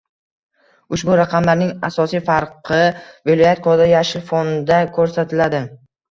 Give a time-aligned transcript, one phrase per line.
[0.95, 2.79] Ushbu raqamlarning asosiy farqi—
[3.31, 5.61] viloyat kodi yashil fonda ko‘rsatiladi